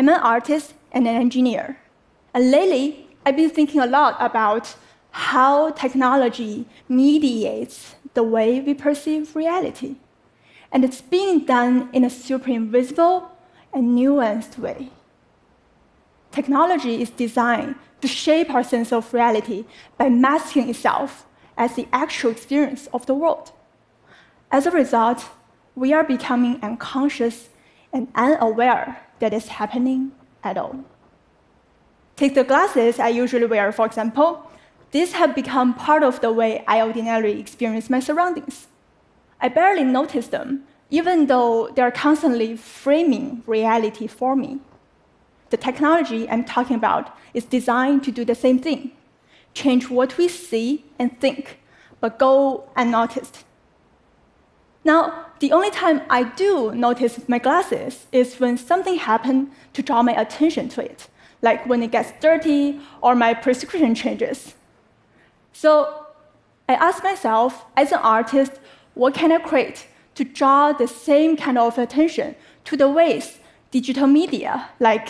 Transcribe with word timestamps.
I'm 0.00 0.08
an 0.08 0.14
artist 0.14 0.72
and 0.92 1.06
an 1.06 1.14
engineer. 1.14 1.76
And 2.32 2.50
lately, 2.50 3.06
I've 3.26 3.36
been 3.36 3.50
thinking 3.50 3.82
a 3.82 3.86
lot 3.86 4.16
about 4.18 4.74
how 5.10 5.72
technology 5.72 6.64
mediates 6.88 7.96
the 8.14 8.22
way 8.22 8.62
we 8.62 8.72
perceive 8.72 9.36
reality. 9.36 9.96
And 10.72 10.86
it's 10.86 11.02
being 11.02 11.44
done 11.44 11.90
in 11.92 12.02
a 12.02 12.08
super 12.08 12.50
invisible 12.50 13.30
and 13.74 13.94
nuanced 13.94 14.56
way. 14.56 14.88
Technology 16.32 17.02
is 17.02 17.10
designed 17.10 17.74
to 18.00 18.08
shape 18.08 18.48
our 18.48 18.64
sense 18.64 18.94
of 18.94 19.12
reality 19.12 19.66
by 19.98 20.08
masking 20.08 20.70
itself 20.70 21.26
as 21.58 21.76
the 21.76 21.86
actual 21.92 22.30
experience 22.30 22.88
of 22.94 23.04
the 23.04 23.12
world. 23.12 23.52
As 24.50 24.64
a 24.64 24.70
result, 24.70 25.28
we 25.74 25.92
are 25.92 26.04
becoming 26.04 26.58
unconscious 26.62 27.50
and 27.92 28.08
unaware 28.14 29.09
that 29.20 29.32
it's 29.32 29.48
happening 29.48 30.12
at 30.42 30.58
all. 30.58 30.84
Take 32.16 32.34
the 32.34 32.44
glasses 32.44 32.98
I 32.98 33.08
usually 33.08 33.46
wear, 33.46 33.72
for 33.72 33.86
example. 33.86 34.50
These 34.90 35.12
have 35.12 35.34
become 35.34 35.74
part 35.74 36.02
of 36.02 36.20
the 36.20 36.32
way 36.32 36.64
I 36.66 36.82
ordinarily 36.82 37.38
experience 37.38 37.88
my 37.88 38.00
surroundings. 38.00 38.66
I 39.40 39.48
barely 39.48 39.84
notice 39.84 40.28
them, 40.28 40.64
even 40.90 41.26
though 41.26 41.70
they're 41.74 41.92
constantly 41.92 42.56
framing 42.56 43.42
reality 43.46 44.06
for 44.06 44.36
me. 44.36 44.58
The 45.50 45.56
technology 45.56 46.28
I'm 46.28 46.44
talking 46.44 46.76
about 46.76 47.16
is 47.32 47.44
designed 47.44 48.04
to 48.04 48.10
do 48.10 48.24
the 48.24 48.34
same 48.34 48.58
thing 48.58 48.92
change 49.52 49.90
what 49.90 50.16
we 50.16 50.28
see 50.28 50.84
and 50.98 51.18
think, 51.20 51.58
but 52.00 52.18
go 52.18 52.68
unnoticed. 52.76 53.44
Now, 54.84 55.26
the 55.40 55.52
only 55.52 55.70
time 55.70 56.02
I 56.08 56.24
do 56.24 56.72
notice 56.74 57.28
my 57.28 57.38
glasses 57.38 58.06
is 58.12 58.40
when 58.40 58.56
something 58.56 58.96
happens 58.96 59.50
to 59.74 59.82
draw 59.82 60.02
my 60.02 60.12
attention 60.12 60.68
to 60.70 60.84
it, 60.84 61.08
like 61.42 61.66
when 61.66 61.82
it 61.82 61.90
gets 61.90 62.12
dirty 62.20 62.80
or 63.02 63.14
my 63.14 63.34
prescription 63.34 63.94
changes. 63.94 64.54
So 65.52 66.06
I 66.68 66.74
ask 66.74 67.02
myself, 67.02 67.64
as 67.76 67.92
an 67.92 67.98
artist, 67.98 68.52
what 68.94 69.14
can 69.14 69.32
I 69.32 69.38
create 69.38 69.86
to 70.14 70.24
draw 70.24 70.72
the 70.72 70.86
same 70.86 71.36
kind 71.36 71.58
of 71.58 71.78
attention 71.78 72.34
to 72.64 72.76
the 72.76 72.88
ways 72.88 73.38
digital 73.70 74.06
media, 74.06 74.68
like 74.80 75.08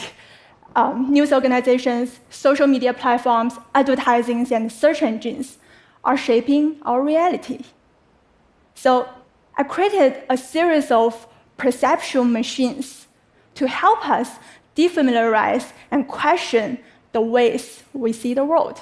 um, 0.77 1.11
news 1.11 1.33
organizations, 1.33 2.21
social 2.29 2.67
media 2.67 2.93
platforms, 2.93 3.55
advertising, 3.75 4.47
and 4.53 4.71
search 4.71 5.03
engines, 5.03 5.59
are 6.05 6.17
shaping 6.17 6.77
our 6.83 7.03
reality. 7.03 7.61
So 8.75 9.09
I 9.61 9.63
created 9.63 10.23
a 10.31 10.39
series 10.39 10.91
of 10.91 11.27
perception 11.59 12.33
machines 12.33 13.07
to 13.57 13.69
help 13.69 14.09
us 14.09 14.39
defamiliarize 14.75 15.73
and 15.91 16.09
question 16.09 16.79
the 17.13 17.21
ways 17.21 17.83
we 17.93 18.15
see 18.15 18.33
the 18.33 18.43
world. 18.43 18.81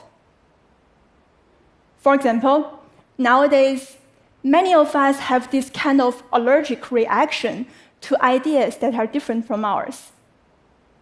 For 1.97 2.15
example, 2.15 2.79
nowadays, 3.19 3.97
many 4.45 4.73
of 4.73 4.95
us 4.95 5.19
have 5.19 5.51
this 5.51 5.69
kind 5.69 6.01
of 6.01 6.23
allergic 6.33 6.92
reaction 6.92 7.67
to 8.03 8.23
ideas 8.23 8.77
that 8.77 8.95
are 8.95 9.09
different 9.09 9.48
from 9.48 9.65
ours. 9.65 10.13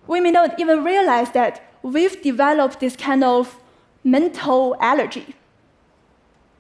We 0.07 0.21
may 0.21 0.31
not 0.31 0.59
even 0.59 0.85
realize 0.85 1.33
that 1.33 1.63
we've 1.83 2.23
developed 2.23 2.81
this 2.81 2.97
kind 2.97 3.23
of 3.23 3.61
mental 4.03 4.75
allergy. 4.81 5.35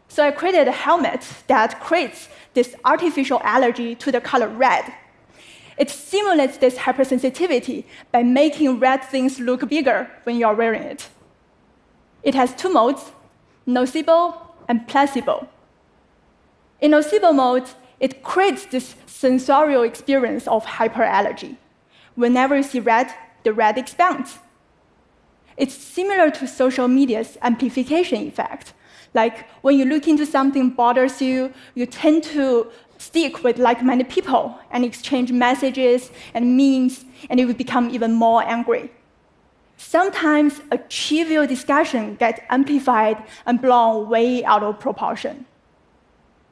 So 0.08 0.24
I 0.24 0.30
created 0.30 0.68
a 0.68 0.72
helmet 0.72 1.26
that 1.46 1.80
creates 1.80 2.28
this 2.54 2.74
artificial 2.84 3.40
allergy 3.42 3.94
to 3.96 4.10
the 4.10 4.20
color 4.20 4.48
red. 4.48 4.92
It 5.76 5.90
simulates 5.90 6.56
this 6.56 6.76
hypersensitivity 6.76 7.84
by 8.10 8.22
making 8.22 8.80
red 8.80 9.04
things 9.04 9.38
look 9.38 9.68
bigger 9.68 10.10
when 10.24 10.36
you're 10.36 10.54
wearing 10.54 10.82
it. 10.82 11.08
It 12.22 12.34
has 12.34 12.54
two 12.54 12.72
modes, 12.72 13.12
nocebo 13.66 14.38
and 14.68 14.88
placebo. 14.88 15.48
In 16.80 16.92
nocebo 16.92 17.34
mode, 17.34 17.68
it 18.00 18.22
creates 18.22 18.66
this 18.66 18.94
sensorial 19.06 19.82
experience 19.82 20.46
of 20.48 20.64
hyperallergy. 20.64 21.56
Whenever 22.14 22.56
you 22.56 22.62
see 22.62 22.80
red, 22.80 23.12
the 23.44 23.52
red 23.52 23.78
expands. 23.78 24.38
It's 25.56 25.74
similar 25.74 26.30
to 26.32 26.46
social 26.46 26.88
media's 26.88 27.38
amplification 27.42 28.26
effect. 28.26 28.74
Like 29.16 29.48
when 29.62 29.78
you 29.78 29.86
look 29.86 30.06
into 30.06 30.26
something 30.26 30.70
bothers 30.70 31.22
you, 31.22 31.52
you 31.74 31.86
tend 31.86 32.22
to 32.36 32.70
stick 32.98 33.42
with 33.42 33.58
like-minded 33.58 34.08
people 34.10 34.58
and 34.70 34.84
exchange 34.84 35.32
messages 35.32 36.10
and 36.34 36.56
memes, 36.56 37.04
and 37.28 37.40
you 37.40 37.52
become 37.54 37.90
even 37.90 38.12
more 38.12 38.42
angry. 38.42 38.90
Sometimes 39.78 40.60
a 40.70 40.78
trivial 40.78 41.46
discussion 41.46 42.16
gets 42.16 42.40
amplified 42.48 43.18
and 43.46 43.60
blown 43.60 44.08
way 44.08 44.44
out 44.44 44.62
of 44.62 44.80
proportion. 44.80 45.46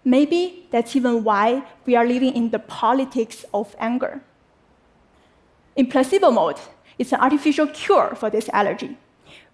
Maybe 0.04 0.66
that's 0.70 0.94
even 0.96 1.25
why 1.25 1.64
we 1.86 1.96
are 1.96 2.06
living 2.06 2.34
in 2.34 2.50
the 2.50 2.58
politics 2.58 3.44
of 3.54 3.75
anger. 3.78 4.22
In 5.76 5.86
placebo 5.86 6.31
mode, 6.31 6.60
it's 6.98 7.12
an 7.12 7.20
artificial 7.20 7.66
cure 7.69 8.14
for 8.14 8.28
this 8.31 8.48
allergy. 8.52 8.96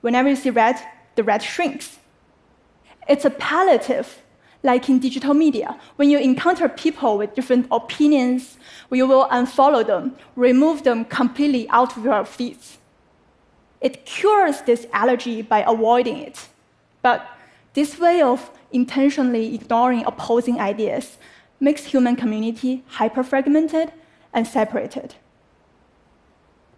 Whenever 0.01 0.29
you 0.29 0.37
see 0.37 0.51
red, 0.51 0.77
the 1.15 1.23
red 1.23 1.43
shrinks. 1.43 2.00
It's 3.09 3.25
a 3.25 3.31
palliative, 3.31 4.23
like 4.63 4.89
in 4.89 4.99
digital 4.99 5.35
media. 5.35 5.79
When 5.97 6.11
you 6.11 6.19
encounter 6.19 6.69
people 6.69 7.19
with 7.19 7.35
different 7.35 7.67
opinions, 7.71 8.59
you 8.91 9.07
will 9.07 9.27
unfollow 9.29 9.87
them, 9.87 10.17
remove 10.37 10.85
them 10.85 11.05
completely 11.05 11.69
out 11.71 11.97
of 11.97 12.05
your 12.05 12.25
feeds. 12.25 12.79
It 13.81 14.05
cures 14.05 14.61
this 14.63 14.87
allergy 14.93 15.43
by 15.43 15.65
avoiding 15.67 16.19
it. 16.19 16.49
But 17.03 17.27
this 17.73 17.99
way 17.99 18.21
of 18.21 18.51
intentionally 18.73 19.55
ignoring 19.55 20.05
opposing 20.05 20.61
ideas 20.61 21.17
makes 21.59 21.85
human 21.85 22.17
community 22.17 22.85
hyper-fragmented 22.87 23.93
and 24.33 24.47
separated. 24.47 25.15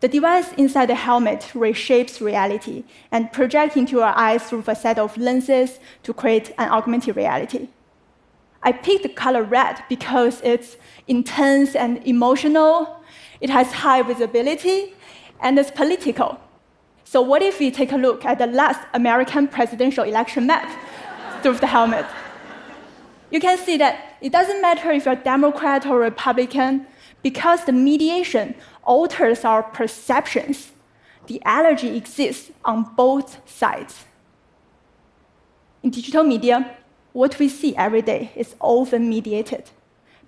The 0.03 0.09
device 0.09 0.53
inside 0.55 0.87
the 0.87 0.97
helmet 0.97 1.53
reshapes 1.55 2.21
reality 2.21 2.83
and 3.13 3.33
projects 3.33 3.77
into 3.77 3.93
your 3.93 4.13
eyes 4.19 4.43
through 4.43 4.65
a 4.67 4.75
set 4.75 4.99
of 4.99 5.17
lenses 5.17 5.79
to 6.03 6.13
create 6.13 6.53
an 6.59 6.71
augmented 6.71 7.15
reality. 7.15 7.69
I 8.65 8.73
picked 8.73 9.05
the 9.05 9.09
color 9.09 9.45
red 9.45 9.85
because 9.89 10.41
it's 10.43 10.77
intense 11.07 11.77
and 11.77 12.05
emotional, 12.05 13.01
it 13.41 13.49
has 13.51 13.71
high 13.71 14.03
visibility, 14.03 14.93
and 15.41 15.57
it's 15.57 15.71
political. 15.71 16.41
So 17.05 17.23
what 17.23 17.41
if 17.41 17.61
we 17.61 17.71
take 17.71 17.93
a 17.93 17.97
look 17.97 18.25
at 18.25 18.39
the 18.39 18.49
last 18.49 18.81
American 18.95 19.47
presidential 19.47 20.03
election 20.03 20.49
map 20.49 20.69
through 21.45 21.59
the 21.59 21.69
helmet? 21.69 22.07
You 23.31 23.39
can 23.39 23.57
see 23.57 23.77
that 23.77 24.17
it 24.21 24.33
doesn't 24.33 24.61
matter 24.61 24.91
if 24.91 25.07
you're 25.07 25.15
Democrat 25.15 25.87
or 25.87 26.01
Republican, 26.01 26.89
because 27.23 27.65
the 27.65 27.73
mediation 27.73 28.55
alters 28.85 29.45
our 29.45 29.63
perceptions, 29.63 30.73
the 31.27 31.41
allergy 31.45 31.97
exists 31.97 32.51
on 32.65 32.95
both 32.97 33.39
sides. 33.49 34.05
In 35.83 35.91
digital 35.91 36.25
media, 36.25 36.77
what 37.13 37.39
we 37.39 37.49
see 37.49 37.77
every 37.77 38.03
day 38.03 38.33
is 38.35 38.55
often 38.61 39.09
mediated, 39.09 39.71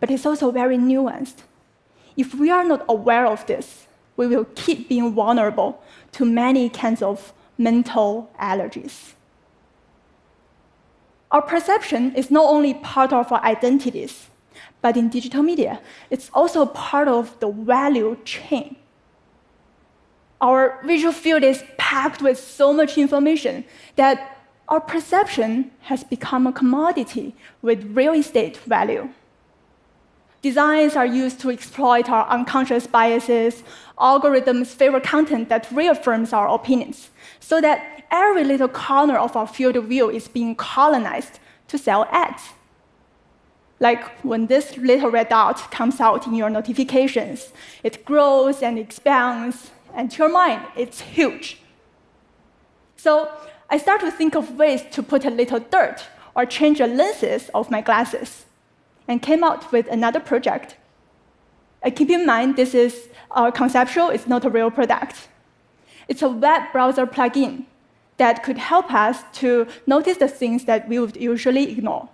but 0.01 0.11
it's 0.11 0.27
also 0.27 0.51
very 0.51 0.77
nuanced. 0.77 1.43
If 2.17 2.35
we 2.35 2.51
are 2.51 2.65
not 2.65 2.85
aware 2.89 3.27
of 3.27 3.47
this, 3.47 3.87
we 4.17 4.27
will 4.27 4.47
keep 4.55 4.89
being 4.89 5.15
vulnerable 5.15 5.83
to 6.13 6.25
many 6.25 6.69
kinds 6.69 7.03
of 7.03 7.33
mental 7.59 8.31
allergies. 8.41 9.15
Our 11.31 11.43
perception 11.43 12.15
is 12.15 12.31
not 12.31 12.49
only 12.49 12.75
part 12.75 13.13
of 13.13 13.33
our 13.33 13.43
identities, 13.43 14.29
but 14.83 14.97
in 14.97 15.09
digital 15.09 15.43
media, 15.43 15.81
it's 16.11 16.31
also 16.33 16.67
part 16.67 17.09
of 17.09 17.39
the 17.41 17.51
value 17.51 18.17
chain. 18.25 18.77
Our 20.41 20.81
visual 20.85 21.13
field 21.13 21.43
is 21.43 21.65
packed 21.79 22.21
with 22.21 22.39
so 22.39 22.73
much 22.73 22.99
information 22.99 23.65
that 23.97 24.39
our 24.69 24.81
perception 24.81 25.71
has 25.83 26.05
become 26.05 26.47
a 26.47 26.53
commodity 26.53 27.35
with 27.63 27.85
real 27.97 28.15
estate 28.15 28.57
value. 28.59 29.09
Designs 30.43 30.97
are 30.97 31.07
used 31.07 31.41
to 31.41 31.51
exploit 31.51 32.11
our 32.11 32.27
unconscious 32.29 32.87
biases. 32.87 33.63
Algorithms 33.99 34.67
favor 34.67 35.01
content 35.01 35.49
that 35.49 35.71
reaffirms 35.73 36.35
our 36.35 36.49
opinions, 36.49 37.09
so 37.41 37.61
that 37.63 38.05
every 38.11 38.45
little 38.45 38.69
corner 38.69 39.17
of 39.17 39.37
our 39.37 39.47
field 39.47 39.77
of 39.77 39.85
view 39.85 40.11
is 40.11 40.29
being 40.29 40.55
colonized 40.55 41.39
to 41.69 41.79
sell 41.79 42.07
ads. 42.11 42.43
Like 43.81 44.05
when 44.23 44.47
this 44.47 44.77
little 44.77 45.11
red 45.11 45.29
dot 45.29 45.71
comes 45.71 46.01
out 46.01 46.27
in 46.27 46.35
your 46.35 46.51
notifications, 46.51 47.53
it 47.83 48.05
grows 48.05 48.63
and 48.63 48.79
expands, 48.79 49.71
and 49.95 50.11
to 50.11 50.19
your 50.19 50.33
mind, 50.33 50.63
it's 50.77 51.01
huge. 51.01 51.59
So 52.97 53.31
I 53.69 53.79
start 53.79 54.01
to 54.03 54.11
think 54.11 54.35
of 54.35 54.57
ways 54.57 54.83
to 54.93 55.03
put 55.03 55.25
a 55.25 55.31
little 55.31 55.61
dirt 55.61 56.05
or 56.35 56.47
change 56.47 56.79
the 56.79 56.87
lenses 56.87 57.51
of 57.55 57.71
my 57.71 57.81
glasses 57.81 58.47
and 59.07 59.21
came 59.21 59.45
out 59.45 59.71
with 59.73 59.87
another 59.89 60.21
project. 60.21 60.77
Uh, 61.83 61.91
keep 61.91 62.11
in 62.11 62.25
mind, 62.25 62.57
this 62.57 62.75
is 62.75 63.09
uh, 63.33 63.51
conceptual, 63.51 64.09
it's 64.09 64.27
not 64.27 64.45
a 64.45 64.51
real 64.51 64.71
product. 64.71 65.29
It's 66.09 66.23
a 66.23 66.29
web 66.29 66.73
browser 66.73 67.07
plugin 67.07 67.65
that 68.17 68.43
could 68.43 68.59
help 68.59 68.93
us 68.93 69.23
to 69.35 69.67
notice 69.87 70.19
the 70.19 70.29
things 70.29 70.65
that 70.65 70.89
we 70.89 70.99
would 70.99 71.17
usually 71.17 71.71
ignore. 71.71 72.09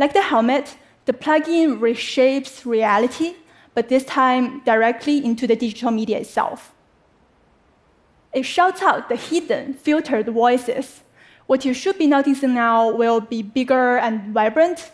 Like 0.00 0.14
the 0.14 0.22
helmet, 0.22 0.76
the 1.04 1.12
plugin 1.12 1.78
reshapes 1.78 2.64
reality, 2.64 3.34
but 3.74 3.90
this 3.90 4.02
time 4.02 4.62
directly 4.64 5.22
into 5.22 5.46
the 5.46 5.54
digital 5.54 5.90
media 5.90 6.20
itself. 6.20 6.72
It 8.32 8.44
shouts 8.44 8.80
out 8.80 9.10
the 9.10 9.16
hidden, 9.16 9.74
filtered 9.74 10.26
voices. 10.30 11.02
What 11.46 11.66
you 11.66 11.74
should 11.74 11.98
be 11.98 12.06
noticing 12.06 12.54
now 12.54 12.90
will 12.90 13.20
be 13.20 13.42
bigger 13.42 13.98
and 13.98 14.32
vibrant. 14.32 14.90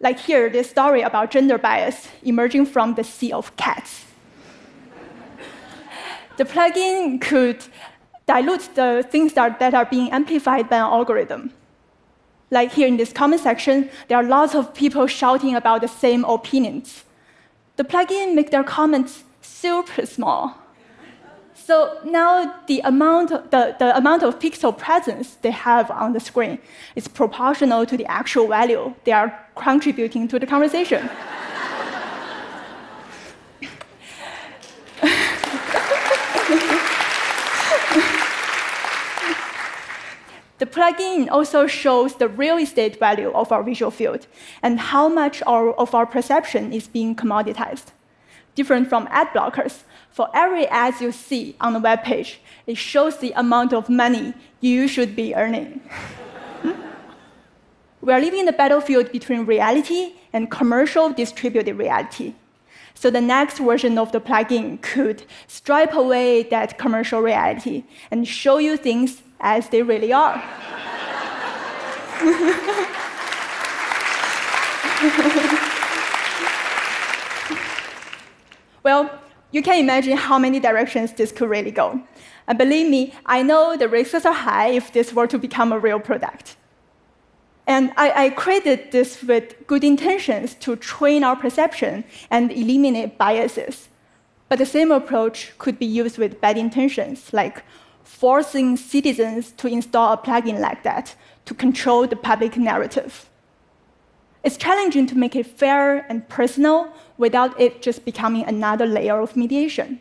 Like 0.00 0.18
here, 0.18 0.48
this 0.48 0.70
story 0.70 1.02
about 1.02 1.30
gender 1.30 1.58
bias 1.58 2.08
emerging 2.22 2.64
from 2.64 2.94
the 2.94 3.04
sea 3.04 3.32
of 3.32 3.54
cats. 3.58 4.06
the 6.38 6.46
plugin 6.46 7.20
could 7.20 7.62
dilute 8.26 8.74
the 8.74 9.06
things 9.10 9.34
that, 9.34 9.74
are 9.74 9.84
being 9.84 10.10
amplified 10.10 10.70
by 10.70 10.76
an 10.76 10.84
algorithm. 10.84 11.52
Like 12.50 12.72
here 12.72 12.88
in 12.88 12.96
this 12.96 13.12
comment 13.12 13.42
section, 13.42 13.90
there 14.08 14.18
are 14.18 14.24
lots 14.24 14.54
of 14.54 14.74
people 14.74 15.06
shouting 15.06 15.54
about 15.54 15.82
the 15.82 15.88
same 15.88 16.24
opinions. 16.24 17.04
The 17.76 17.84
plugin 17.84 18.34
makes 18.34 18.50
their 18.50 18.64
comments 18.64 19.24
super 19.40 20.04
small. 20.04 20.56
So 21.54 21.98
now 22.04 22.56
the 22.66 22.80
amount, 22.80 23.28
the, 23.52 23.76
the 23.78 23.96
amount 23.96 24.24
of 24.24 24.40
pixel 24.40 24.76
presence 24.76 25.36
they 25.42 25.52
have 25.52 25.90
on 25.90 26.12
the 26.12 26.18
screen 26.18 26.58
is 26.96 27.06
proportional 27.06 27.86
to 27.86 27.96
the 27.96 28.06
actual 28.06 28.48
value 28.48 28.92
they 29.04 29.12
are 29.12 29.38
contributing 29.54 30.26
to 30.28 30.38
the 30.38 30.46
conversation. 30.46 31.08
The 40.60 40.66
plugin 40.66 41.30
also 41.30 41.66
shows 41.66 42.16
the 42.16 42.28
real 42.28 42.58
estate 42.58 42.98
value 42.98 43.30
of 43.30 43.50
our 43.50 43.62
visual 43.62 43.90
field 43.90 44.26
and 44.62 44.78
how 44.78 45.08
much 45.08 45.42
our, 45.46 45.72
of 45.72 45.94
our 45.94 46.04
perception 46.04 46.74
is 46.74 46.86
being 46.86 47.16
commoditized. 47.16 47.92
Different 48.54 48.86
from 48.86 49.08
ad 49.10 49.28
blockers, 49.28 49.84
for 50.10 50.28
every 50.34 50.66
ad 50.66 51.00
you 51.00 51.12
see 51.12 51.56
on 51.62 51.72
the 51.72 51.78
web 51.78 52.02
page, 52.02 52.42
it 52.66 52.76
shows 52.76 53.16
the 53.16 53.32
amount 53.36 53.72
of 53.72 53.88
money 53.88 54.34
you 54.60 54.86
should 54.86 55.16
be 55.16 55.34
earning. 55.34 55.80
we 58.02 58.12
are 58.12 58.20
living 58.20 58.40
in 58.40 58.46
the 58.46 58.52
battlefield 58.52 59.10
between 59.12 59.46
reality 59.46 60.12
and 60.30 60.50
commercial 60.50 61.10
distributed 61.10 61.78
reality. 61.78 62.34
So 62.92 63.10
the 63.10 63.22
next 63.22 63.60
version 63.60 63.96
of 63.96 64.12
the 64.12 64.20
plugin 64.20 64.82
could 64.82 65.22
stripe 65.46 65.94
away 65.94 66.42
that 66.42 66.76
commercial 66.76 67.22
reality 67.22 67.84
and 68.10 68.28
show 68.28 68.58
you 68.58 68.76
things 68.76 69.22
as 69.40 69.68
they 69.68 69.82
really 69.82 70.12
are. 70.12 70.42
well, 78.82 79.10
you 79.50 79.62
can 79.62 79.78
imagine 79.78 80.16
how 80.16 80.38
many 80.38 80.60
directions 80.60 81.12
this 81.14 81.32
could 81.32 81.48
really 81.48 81.70
go. 81.70 82.00
And 82.46 82.58
believe 82.58 82.90
me, 82.90 83.14
I 83.26 83.42
know 83.42 83.76
the 83.76 83.88
risks 83.88 84.24
are 84.24 84.32
high 84.32 84.68
if 84.68 84.92
this 84.92 85.12
were 85.12 85.26
to 85.26 85.38
become 85.38 85.72
a 85.72 85.78
real 85.78 86.00
product. 86.00 86.56
And 87.66 87.92
I, 87.96 88.24
I, 88.24 88.30
created 88.30 88.90
this 88.90 89.22
with 89.22 89.54
good 89.68 89.84
intentions 89.84 90.54
to 90.56 90.74
train 90.74 91.22
our 91.22 91.36
perception 91.36 92.02
and 92.30 92.50
eliminate 92.50 93.16
biases. 93.16 93.88
But 94.48 94.58
the 94.58 94.66
same 94.66 94.90
approach 94.90 95.52
could 95.58 95.78
be 95.78 95.86
used 95.86 96.18
with 96.18 96.40
bad 96.40 96.58
intentions, 96.58 97.32
like 97.32 97.62
forcing 98.10 98.76
citizens 98.76 99.52
to 99.52 99.68
install 99.68 100.12
a 100.12 100.16
plugin 100.18 100.58
like 100.58 100.82
that 100.82 101.14
to 101.46 101.54
control 101.54 102.06
the 102.06 102.16
public 102.16 102.56
narrative. 102.56 103.30
It's 104.42 104.56
challenging 104.56 105.06
to 105.06 105.16
make 105.16 105.36
it 105.36 105.46
fair 105.46 106.04
and 106.10 106.28
personal 106.28 106.92
without 107.16 107.58
it 107.58 107.80
just 107.80 108.04
becoming 108.04 108.44
another 108.44 108.84
layer 108.84 109.20
of 109.20 109.36
mediation. 109.36 110.00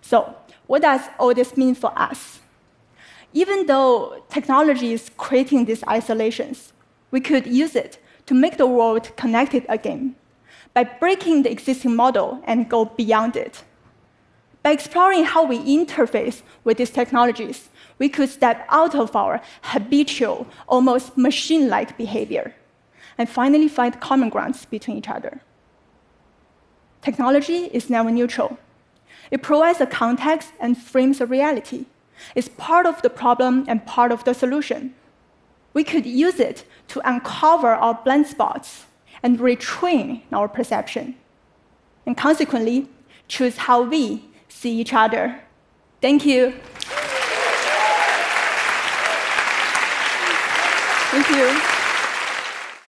So, 0.00 0.34
what 0.66 0.82
does 0.82 1.02
all 1.18 1.34
this 1.34 1.56
mean 1.56 1.74
for 1.74 1.92
us? 1.96 2.40
Even 3.32 3.66
though 3.66 4.24
technology 4.30 4.92
is 4.92 5.10
creating 5.16 5.66
these 5.66 5.84
isolations, 5.84 6.72
we 7.10 7.20
could 7.20 7.46
use 7.46 7.76
it 7.76 7.98
to 8.26 8.34
make 8.34 8.56
the 8.56 8.66
world 8.66 9.14
connected 9.16 9.64
again 9.68 10.16
by 10.74 10.84
breaking 10.84 11.42
the 11.42 11.50
existing 11.50 11.94
model 11.94 12.40
and 12.44 12.68
go 12.68 12.86
beyond 12.86 13.36
it. 13.36 13.62
By 14.66 14.72
exploring 14.72 15.26
how 15.26 15.44
we 15.44 15.60
interface 15.60 16.42
with 16.64 16.78
these 16.78 16.90
technologies, 16.90 17.68
we 18.00 18.08
could 18.08 18.28
step 18.28 18.66
out 18.68 18.96
of 18.96 19.14
our 19.14 19.40
habitual, 19.62 20.48
almost 20.66 21.16
machine 21.16 21.68
like 21.68 21.96
behavior 21.96 22.52
and 23.16 23.28
finally 23.28 23.68
find 23.68 24.00
common 24.00 24.28
grounds 24.28 24.64
between 24.64 24.96
each 24.96 25.08
other. 25.08 25.40
Technology 27.00 27.66
is 27.66 27.88
never 27.88 28.10
neutral. 28.10 28.58
It 29.30 29.40
provides 29.40 29.80
a 29.80 29.86
context 29.86 30.50
and 30.58 30.76
frames 30.76 31.20
a 31.20 31.26
reality. 31.26 31.86
It's 32.34 32.48
part 32.48 32.86
of 32.86 33.00
the 33.02 33.10
problem 33.22 33.66
and 33.68 33.86
part 33.86 34.10
of 34.10 34.24
the 34.24 34.34
solution. 34.34 34.94
We 35.74 35.84
could 35.84 36.06
use 36.06 36.40
it 36.40 36.64
to 36.88 37.08
uncover 37.08 37.68
our 37.68 37.94
blind 37.94 38.26
spots 38.26 38.86
and 39.22 39.38
retrain 39.38 40.22
our 40.32 40.48
perception, 40.48 41.14
and 42.04 42.16
consequently, 42.16 42.88
choose 43.28 43.58
how 43.58 43.82
we 43.82 44.24
see 44.48 44.80
each 44.80 44.92
other. 44.92 45.40
Thank 46.00 46.24
you. 46.26 46.52
Thank 51.10 51.30
you. 51.30 51.75